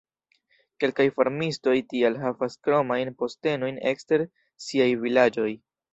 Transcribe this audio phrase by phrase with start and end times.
[0.83, 4.27] Kelkaj farmistoj tial havas kromajn postenojn ekster
[4.69, 5.51] siaj vilaĝoj.